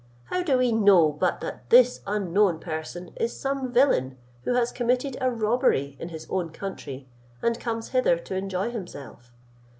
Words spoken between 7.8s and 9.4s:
hither to enjoy himself?